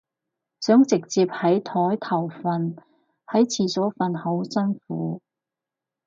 [0.61, 2.73] 想直接喺枱頭瞓，
[3.27, 5.21] 喺廁所瞓好辛苦